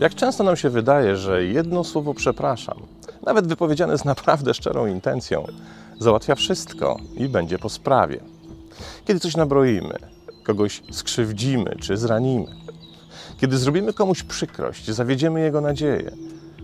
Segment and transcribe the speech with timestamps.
[0.00, 2.76] Jak często nam się wydaje, że jedno słowo przepraszam,
[3.26, 5.46] nawet wypowiedziane z naprawdę szczerą intencją,
[6.00, 8.20] załatwia wszystko i będzie po sprawie.
[9.04, 9.94] Kiedy coś nabroimy,
[10.42, 12.46] kogoś skrzywdzimy czy zranimy,
[13.40, 16.10] kiedy zrobimy komuś przykrość, zawiedziemy jego nadzieję,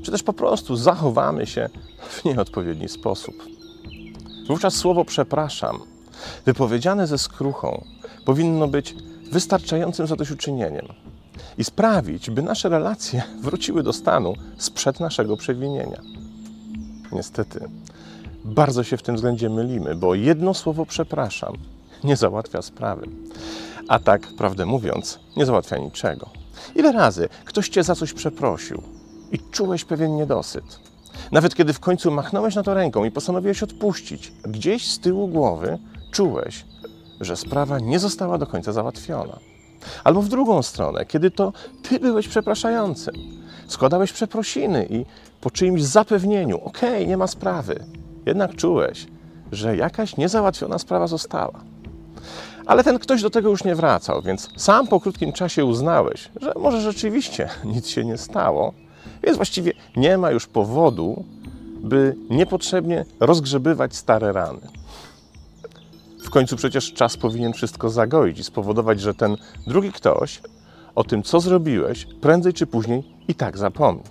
[0.03, 1.69] czy też po prostu zachowamy się
[2.09, 3.54] w nieodpowiedni sposób.
[4.47, 5.79] Wówczas słowo przepraszam,
[6.47, 7.85] wypowiedziane ze skruchą,
[8.25, 8.95] powinno być
[9.33, 10.87] wystarczającym zadośćuczynieniem
[11.59, 16.01] i sprawić, by nasze relacje wróciły do stanu sprzed naszego przewinienia.
[17.13, 17.69] Niestety,
[18.45, 21.53] bardzo się w tym względzie mylimy, bo jedno słowo przepraszam
[22.05, 23.09] nie załatwia sprawy.
[23.89, 26.29] A tak, prawdę mówiąc, nie załatwia niczego.
[26.75, 28.83] Ile razy ktoś cię za coś przeprosił
[29.33, 30.94] i czułeś pewien niedosyt?
[31.35, 35.79] Nawet kiedy w końcu machnąłeś na to ręką i postanowiłeś odpuścić, gdzieś z tyłu głowy
[36.13, 36.65] czułeś,
[37.21, 39.39] że sprawa nie została do końca załatwiona.
[40.05, 43.15] Albo w drugą stronę, kiedy to ty byłeś przepraszającym,
[43.67, 45.05] składałeś przeprosiny i
[45.41, 47.85] po czyimś zapewnieniu, okej, okay, nie ma sprawy,
[48.27, 49.07] jednak czułeś,
[49.53, 51.61] że jakaś niezałatwiona sprawa została.
[52.67, 56.53] Ale ten ktoś do tego już nie wracał, więc sam po krótkim czasie uznałeś, że
[56.57, 58.84] może rzeczywiście nic się nie stało,
[59.25, 61.25] więc właściwie nie ma już powodu,
[61.81, 64.61] by niepotrzebnie rozgrzebywać stare rany.
[66.25, 69.37] W końcu przecież czas powinien wszystko zagoić i spowodować, że ten
[69.67, 70.41] drugi ktoś
[70.95, 74.03] o tym, co zrobiłeś, prędzej czy później i tak zapomni.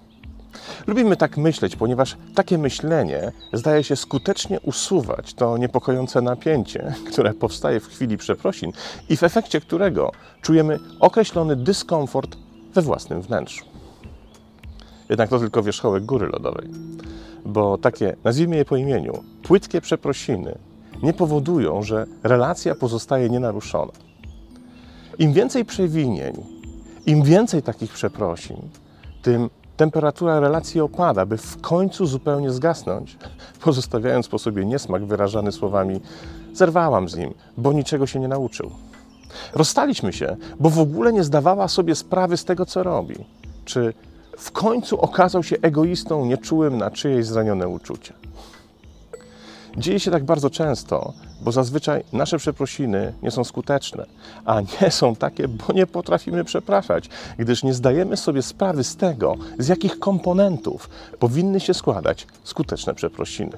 [0.88, 7.80] Lubimy tak myśleć, ponieważ takie myślenie zdaje się skutecznie usuwać to niepokojące napięcie, które powstaje
[7.80, 8.72] w chwili przeprosin
[9.10, 12.38] i w efekcie którego czujemy określony dyskomfort
[12.74, 13.73] we własnym wnętrzu.
[15.10, 16.70] Jednak to tylko wierzchołek góry lodowej,
[17.46, 20.58] bo takie, nazwijmy je po imieniu, płytkie przeprosiny
[21.04, 23.92] nie powodują, że relacja pozostaje nienaruszona.
[25.20, 26.34] Im więcej przewinień,
[27.06, 28.58] im więcej takich przeprosin,
[29.22, 33.18] tym temperatura relacji opada, by w końcu zupełnie zgasnąć,
[33.62, 36.02] pozostawiając po sobie niesmak wyrażany słowami:
[36.54, 38.72] Zerwałam z nim, bo niczego się nie nauczył.
[39.54, 43.16] Rozstaliśmy się, bo w ogóle nie zdawała sobie sprawy z tego, co robi.
[43.66, 43.94] Czy
[44.38, 48.14] w końcu okazał się egoistą nieczułym na czyjeś zranione uczucia.
[49.78, 54.06] Dzieje się tak bardzo często, bo zazwyczaj nasze przeprosiny nie są skuteczne,
[54.46, 59.36] a nie są takie, bo nie potrafimy przepraszać, gdyż nie zdajemy sobie sprawy z tego,
[59.60, 60.90] z jakich komponentów
[61.20, 63.58] powinny się składać skuteczne przeprosiny.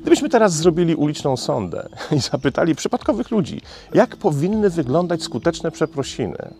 [0.00, 3.60] Gdybyśmy teraz zrobili uliczną sondę i zapytali przypadkowych ludzi,
[3.94, 6.54] jak powinny wyglądać skuteczne przeprosiny,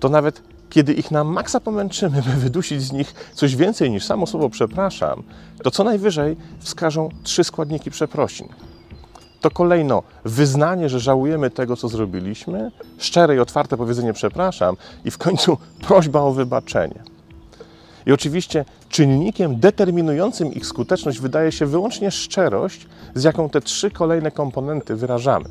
[0.00, 4.26] to nawet kiedy ich na maksa pomęczymy, by wydusić z nich coś więcej niż samo
[4.26, 5.22] słowo przepraszam,
[5.62, 8.48] to co najwyżej wskażą trzy składniki przeprosin.
[9.40, 15.18] To kolejno wyznanie, że żałujemy tego, co zrobiliśmy, szczere i otwarte powiedzenie przepraszam i w
[15.18, 17.02] końcu prośba o wybaczenie.
[18.06, 24.30] I oczywiście czynnikiem determinującym ich skuteczność wydaje się wyłącznie szczerość, z jaką te trzy kolejne
[24.30, 25.48] komponenty wyrażamy.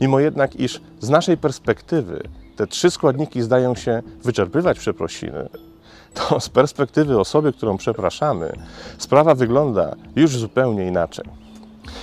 [0.00, 5.48] Mimo jednak, iż z naszej perspektywy te trzy składniki zdają się wyczerpywać przeprosiny,
[6.14, 8.52] to z perspektywy osoby, którą przepraszamy,
[8.98, 11.24] sprawa wygląda już zupełnie inaczej.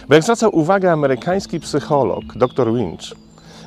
[0.08, 3.04] Bo jak zwraca uwagę amerykański psycholog dr Winch,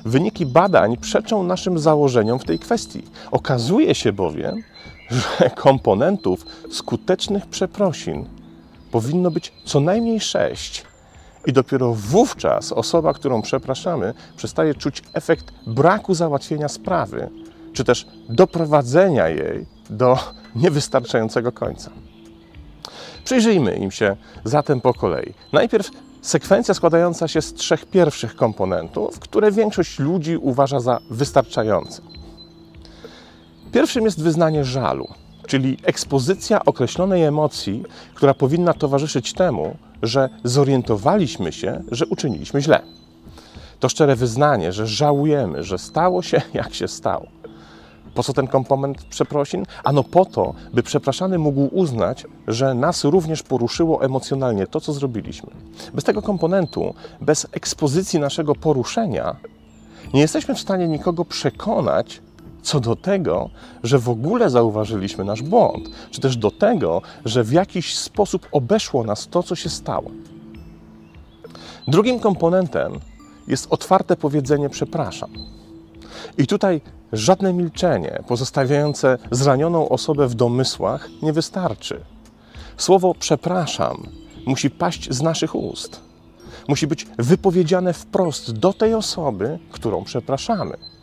[0.05, 3.03] wyniki badań przeczą naszym założeniom w tej kwestii.
[3.31, 4.63] Okazuje się bowiem,
[5.11, 8.25] że komponentów skutecznych przeprosin
[8.91, 10.85] powinno być co najmniej sześć
[11.47, 17.31] i dopiero wówczas osoba, którą przepraszamy, przestaje czuć efekt braku załatwienia sprawy,
[17.73, 20.19] czy też doprowadzenia jej do
[20.57, 21.91] niewystarczającego końca.
[23.25, 25.35] Przyjrzyjmy im się zatem po kolei.
[25.53, 25.91] Najpierw
[26.23, 32.03] sekwencja składająca się z trzech pierwszych komponentów, które większość ludzi uważa za wystarczające.
[33.73, 35.09] Pierwszym jest wyznanie żalu,
[35.47, 37.83] czyli ekspozycja określonej emocji,
[38.15, 42.81] która powinna towarzyszyć temu, że zorientowaliśmy się, że uczyniliśmy źle.
[43.81, 47.27] To szczere wyznanie, że żałujemy, że stało się jak się stało.
[48.15, 49.67] Po co ten komponent przeprosin?
[49.85, 55.51] Ano po to, by przepraszany mógł uznać, że nas również poruszyło emocjonalnie to, co zrobiliśmy.
[55.95, 59.37] Bez tego komponentu, bez ekspozycji naszego poruszenia,
[60.15, 62.21] nie jesteśmy w stanie nikogo przekonać,
[62.65, 63.51] co do tego,
[63.83, 69.05] że w ogóle zauważyliśmy nasz błąd, czy też do tego, że w jakiś sposób obeszło
[69.05, 70.11] nas to, co się stało.
[71.89, 73.01] Drugim komponentem
[73.49, 75.31] jest otwarte powiedzenie przepraszam.
[76.39, 76.81] I tutaj
[77.13, 82.01] żadne milczenie pozostawiające zranioną osobę w domysłach nie wystarczy.
[82.77, 84.09] Słowo przepraszam
[84.47, 86.01] musi paść z naszych ust.
[86.69, 90.94] Musi być wypowiedziane wprost do tej osoby, którą przepraszamy.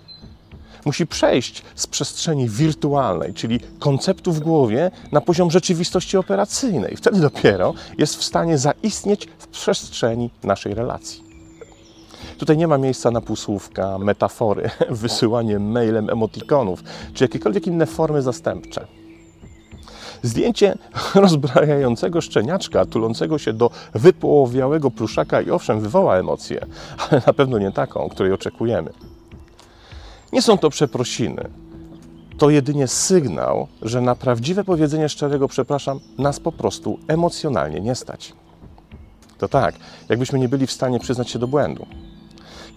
[0.86, 6.98] Musi przejść z przestrzeni wirtualnej, czyli konceptu w głowie, na poziom rzeczywistości operacyjnej.
[6.98, 11.24] Wtedy dopiero jest w stanie zaistnieć w przestrzeni naszej relacji.
[12.38, 16.84] Tutaj nie ma miejsca na półsłówka, metafory, wysyłanie mailem emotikonów
[17.14, 18.88] czy jakiekolwiek inne formy zastępcze.
[20.24, 20.78] Zdjęcie
[21.16, 26.66] rozbrajającego szczeniaczka tulącego się do wypołowiałego pluszaka i owszem wywoła emocję,
[27.10, 28.92] ale na pewno nie taką, której oczekujemy.
[30.34, 31.50] Nie są to przeprosiny.
[32.38, 38.34] To jedynie sygnał, że na prawdziwe powiedzenie szczerego przepraszam nas po prostu emocjonalnie nie stać.
[39.38, 39.76] To tak,
[40.10, 41.86] jakbyśmy nie byli w stanie przyznać się do błędu.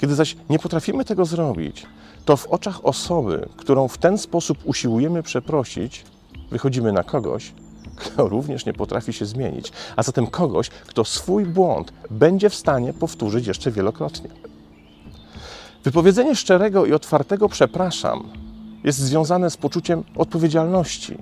[0.01, 1.87] Kiedy zaś nie potrafimy tego zrobić,
[2.25, 6.05] to w oczach osoby, którą w ten sposób usiłujemy przeprosić,
[6.51, 7.53] wychodzimy na kogoś,
[7.97, 12.93] kto również nie potrafi się zmienić, a zatem kogoś, kto swój błąd będzie w stanie
[12.93, 14.31] powtórzyć jeszcze wielokrotnie.
[15.85, 18.31] Wypowiedzenie szczerego i otwartego przepraszam
[18.85, 21.19] jest związane z poczuciem odpowiedzialności,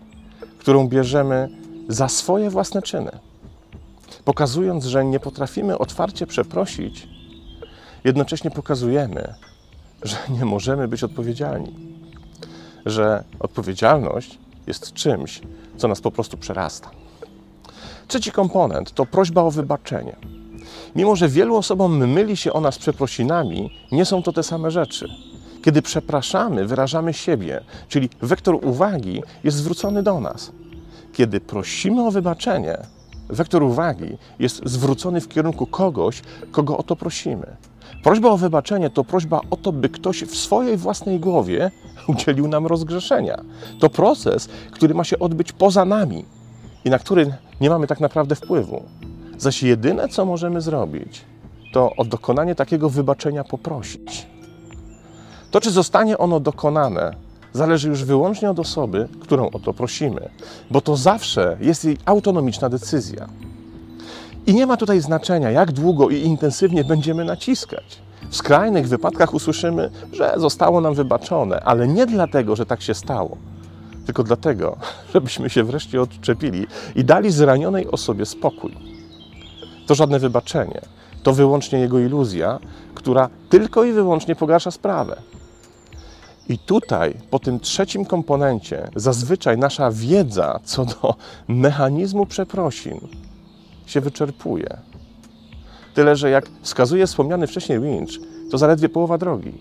[0.58, 1.48] którą bierzemy
[1.88, 3.10] za swoje własne czyny.
[4.24, 7.08] Pokazując, że nie potrafimy otwarcie przeprosić,
[8.04, 9.34] jednocześnie pokazujemy,
[10.02, 11.74] że nie możemy być odpowiedzialni,
[12.86, 15.40] że odpowiedzialność jest czymś,
[15.76, 16.90] co nas po prostu przerasta.
[18.08, 20.16] Trzeci komponent to prośba o wybaczenie.
[20.96, 25.08] Mimo, że wielu osobom myli się ona z przeprosinami, nie są to te same rzeczy.
[25.62, 30.52] Kiedy przepraszamy, wyrażamy siebie, czyli wektor uwagi jest zwrócony do nas.
[31.12, 32.76] Kiedy prosimy o wybaczenie,
[33.28, 37.46] wektor uwagi jest zwrócony w kierunku kogoś, kogo o to prosimy.
[38.02, 41.70] Prośba o wybaczenie to prośba o to, by ktoś w swojej własnej głowie
[42.06, 43.42] udzielił nam rozgrzeszenia.
[43.78, 46.24] To proces, który ma się odbyć poza nami
[46.84, 48.82] i na który nie mamy tak naprawdę wpływu.
[49.38, 51.24] Zaś jedyne, co możemy zrobić,
[51.72, 54.26] to o dokonanie takiego wybaczenia poprosić.
[55.50, 57.14] To, czy zostanie ono dokonane,
[57.52, 60.28] zależy już wyłącznie od osoby, którą o to prosimy,
[60.70, 63.28] bo to zawsze jest jej autonomiczna decyzja.
[64.46, 67.98] I nie ma tutaj znaczenia, jak długo i intensywnie będziemy naciskać.
[68.30, 73.36] W skrajnych wypadkach usłyszymy, że zostało nam wybaczone, ale nie dlatego, że tak się stało,
[74.06, 74.76] tylko dlatego,
[75.14, 78.76] żebyśmy się wreszcie odczepili i dali zranionej osobie spokój.
[79.86, 80.80] To żadne wybaczenie,
[81.22, 82.58] to wyłącznie jego iluzja,
[82.94, 85.16] która tylko i wyłącznie pogarsza sprawę.
[86.48, 91.14] I tutaj, po tym trzecim komponencie, zazwyczaj nasza wiedza co do
[91.48, 93.00] mechanizmu przeprosin
[93.86, 94.78] się wyczerpuje.
[95.94, 98.10] Tyle, że jak wskazuje wspomniany wcześniej Winch,
[98.50, 99.52] to zaledwie połowa drogi.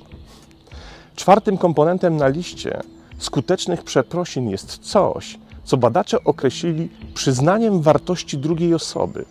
[1.16, 2.82] Czwartym komponentem na liście
[3.18, 9.26] skutecznych przeprosin jest coś, co badacze określili przyznaniem wartości drugiej osoby.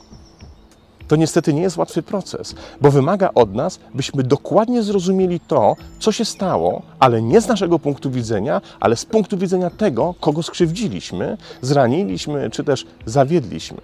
[1.11, 6.13] To niestety nie jest łatwy proces, bo wymaga od nas, byśmy dokładnie zrozumieli to, co
[6.13, 11.37] się stało, ale nie z naszego punktu widzenia, ale z punktu widzenia tego, kogo skrzywdziliśmy,
[11.63, 13.79] zraniliśmy czy też zawiedliśmy.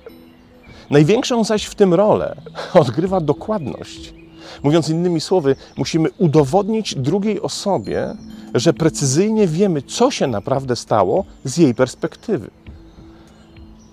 [0.91, 2.37] Największą zaś w tym rolę
[2.83, 4.15] odgrywa dokładność.
[4.63, 8.15] Mówiąc innymi słowy, musimy udowodnić drugiej osobie,
[8.55, 12.51] że precyzyjnie wiemy, co się naprawdę stało z jej perspektywy.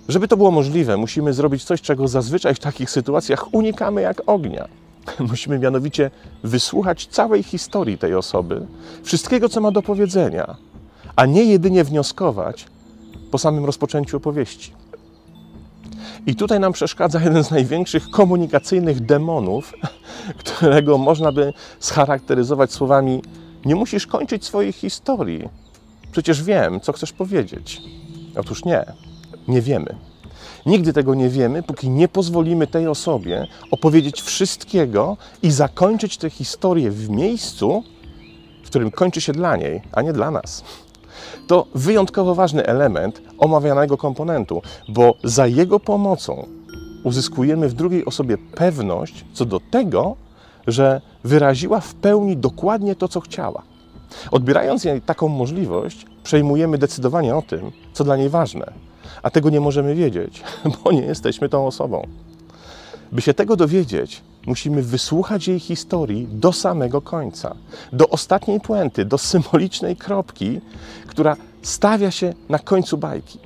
[0.07, 4.67] Żeby to było możliwe, musimy zrobić coś, czego zazwyczaj w takich sytuacjach unikamy jak ognia.
[5.29, 6.12] Musimy mianowicie
[6.43, 8.65] wysłuchać całej historii tej osoby,
[9.03, 10.55] wszystkiego, co ma do powiedzenia,
[11.15, 12.65] a nie jedynie wnioskować
[13.31, 14.74] po samym rozpoczęciu opowieści.
[16.25, 19.74] I tutaj nam przeszkadza jeden z największych komunikacyjnych demonów,
[20.43, 23.22] którego można by scharakteryzować słowami:
[23.65, 25.50] Nie musisz kończyć swojej historii.
[26.12, 27.81] Przecież wiem, co chcesz powiedzieć.
[28.36, 28.86] Otóż nie,
[29.47, 29.95] nie wiemy.
[30.65, 36.91] Nigdy tego nie wiemy, póki nie pozwolimy tej osobie opowiedzieć wszystkiego i zakończyć tę historię
[36.91, 37.83] w miejscu,
[38.63, 40.63] w którym kończy się dla niej, a nie dla nas.
[41.47, 46.47] To wyjątkowo ważny element omawianego komponentu, bo za jego pomocą
[47.03, 50.15] uzyskujemy w drugiej osobie pewność co do tego,
[50.67, 53.62] że wyraziła w pełni dokładnie to, co chciała.
[54.31, 58.73] Odbierając jej taką możliwość, przejmujemy decydowanie o tym, co dla niej ważne,
[59.24, 60.43] a tego nie możemy wiedzieć,
[60.83, 62.07] bo nie jesteśmy tą osobą.
[63.12, 67.55] By się tego dowiedzieć, musimy wysłuchać jej historii do samego końca,
[67.93, 70.62] do ostatniej puenty, do symbolicznej kropki,
[71.07, 73.39] która stawia się na końcu bajki.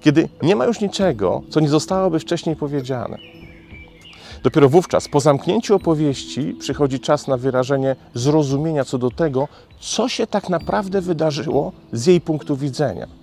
[0.00, 3.18] Kiedy nie ma już niczego, co nie zostałoby wcześniej powiedziane.
[4.42, 9.48] Dopiero wówczas, po zamknięciu opowieści, przychodzi czas na wyrażenie zrozumienia co do tego,
[9.80, 13.19] co się tak naprawdę wydarzyło z jej punktu widzenia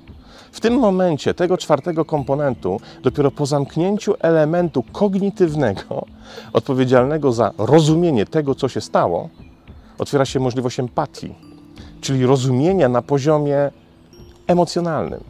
[0.58, 6.06] W tym momencie tego czwartego komponentu, dopiero po zamknięciu elementu kognitywnego,
[6.54, 9.30] odpowiedzialnego za rozumienie tego, co się stało,
[9.98, 11.36] otwiera się możliwość empatii,
[12.02, 13.72] czyli rozumienia na poziomie
[14.48, 15.24] emocjonalnym.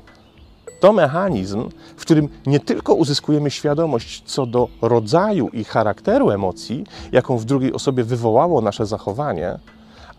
[0.80, 7.38] To mechanizm, w którym nie tylko uzyskujemy świadomość co do rodzaju i charakteru emocji, jaką
[7.38, 9.60] w drugiej osobie wywołało nasze zachowanie,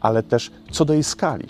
[0.01, 1.49] ale też co do jej skali.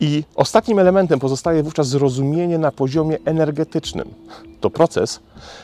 [0.00, 4.14] I ostatnim elementem pozostaje wówczas zrozumienie na poziomie energetycznym.
[4.60, 5.20] To proces,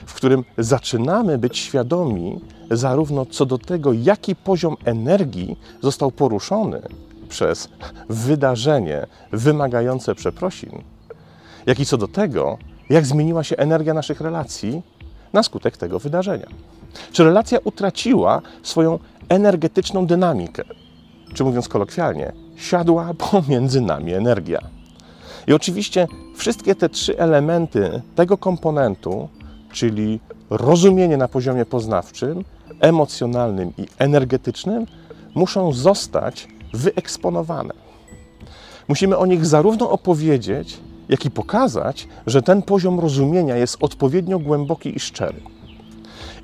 [0.07, 6.83] w którym zaczynamy być świadomi zarówno co do tego, jaki poziom energii został poruszony
[7.29, 7.69] przez
[8.09, 10.83] wydarzenie wymagające przeprosin,
[11.67, 12.59] jak i co do tego,
[12.91, 14.83] jak zmieniła się energia naszych relacji
[15.33, 16.47] na skutek tego wydarzenia.
[17.13, 20.65] Czy relacja utraciła swoją energetyczną dynamikę?
[21.35, 24.59] Czy mówiąc kolokwialnie, siadła pomiędzy nami energia?
[25.47, 29.29] I oczywiście wszystkie te trzy elementy tego komponentu,
[29.73, 32.45] czyli rozumienie na poziomie poznawczym,
[32.81, 34.87] emocjonalnym i energetycznym,
[35.35, 37.75] muszą zostać wyeksponowane.
[38.89, 44.97] Musimy o nich zarówno opowiedzieć, jak i pokazać, że ten poziom rozumienia jest odpowiednio głęboki
[44.97, 45.41] i szczery.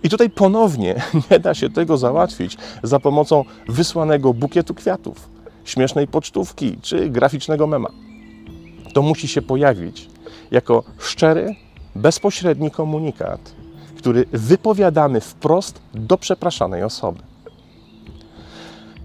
[0.03, 5.36] I tutaj ponownie nie da się tego załatwić za pomocą wysłanego bukietu kwiatów,
[5.67, 7.89] śmiesznej pocztówki czy graficznego mema.
[8.95, 10.09] To musi się pojawić
[10.51, 11.55] jako szczery,
[11.95, 13.41] bezpośredni komunikat,
[13.99, 17.23] który wypowiadamy wprost do przepraszanej osoby.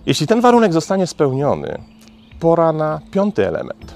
[0.06, 1.82] Jeśli ten warunek zostanie spełniony,
[2.40, 3.96] pora na piąty element.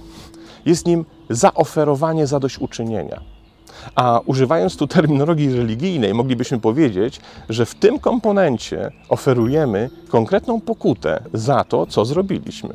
[0.65, 3.34] Jest nim zaoferowanie zadośćuczynienia.
[3.95, 11.63] A używając tu terminologii religijnej, moglibyśmy powiedzieć, że w tym komponencie oferujemy konkretną pokutę za
[11.63, 12.73] to, co zrobiliśmy.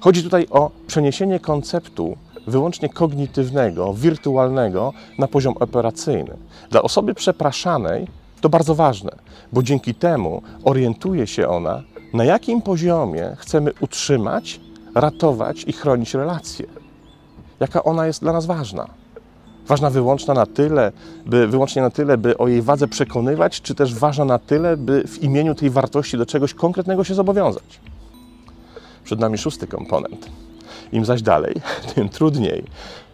[0.00, 6.36] Chodzi tutaj o przeniesienie konceptu wyłącznie kognitywnego, wirtualnego na poziom operacyjny.
[6.70, 8.06] Dla osoby przepraszanej
[8.40, 9.10] to bardzo ważne,
[9.52, 11.82] bo dzięki temu orientuje się ona,
[12.14, 14.60] na jakim poziomie chcemy utrzymać,
[14.94, 16.66] ratować i chronić relacje
[17.60, 18.86] jaka ona jest dla nas ważna.
[19.68, 20.92] Ważna wyłączna na tyle,
[21.26, 25.08] by, wyłącznie na tyle, by o jej wadze przekonywać, czy też ważna na tyle, by
[25.08, 27.80] w imieniu tej wartości do czegoś konkretnego się zobowiązać.
[29.04, 30.30] Przed nami szósty komponent.
[30.92, 31.54] Im zaś dalej,
[31.94, 32.64] tym trudniej.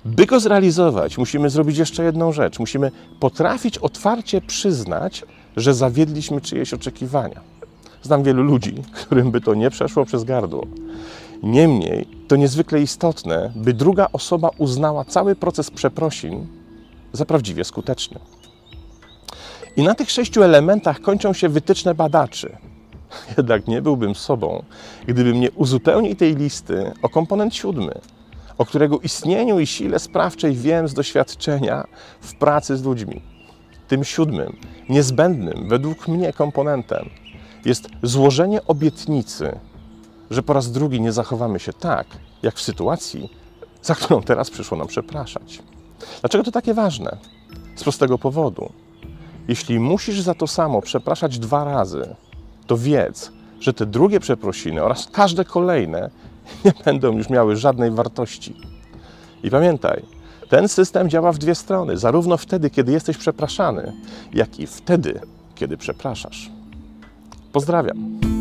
[0.05, 2.59] By go zrealizować, musimy zrobić jeszcze jedną rzecz.
[2.59, 2.91] Musimy
[3.21, 5.25] potrafić otwarcie przyznać,
[5.57, 7.41] że zawiedliśmy czyjeś oczekiwania.
[8.03, 8.75] Znam wielu ludzi,
[9.07, 10.67] którym by to nie przeszło przez gardło.
[11.43, 16.47] Niemniej to niezwykle istotne, by druga osoba uznała cały proces przeprosin
[17.13, 18.19] za prawdziwie skuteczny.
[19.77, 22.57] I na tych sześciu elementach kończą się wytyczne badaczy.
[23.39, 24.63] Jednak nie byłbym sobą,
[25.07, 28.01] gdybym nie uzupełnił tej listy o komponent siódmy,
[28.59, 31.85] o którego istnieniu i sile sprawczej wiem z doświadczenia
[32.21, 33.23] w pracy z ludźmi.
[33.89, 34.57] Tym siódmym,
[34.89, 37.11] niezbędnym według mnie komponentem
[37.65, 39.59] jest złożenie obietnicy
[40.33, 42.07] że po raz drugi nie zachowamy się tak,
[42.43, 43.31] jak w sytuacji,
[43.83, 45.63] za którą teraz przyszło nam przepraszać.
[46.21, 47.17] Dlaczego to takie ważne?
[47.77, 48.73] Z prostego powodu.
[49.49, 52.15] Jeśli musisz za to samo przepraszać dwa razy,
[52.67, 56.11] to wiedz, że te drugie przeprosiny oraz każde kolejne
[56.65, 58.57] nie będą już miały żadnej wartości.
[59.43, 60.03] I pamiętaj,
[60.49, 63.93] ten system działa w dwie strony, zarówno wtedy, kiedy jesteś przepraszany,
[64.33, 65.21] jak i wtedy,
[65.55, 66.51] kiedy przepraszasz.
[67.53, 68.32] Pozdrawiam.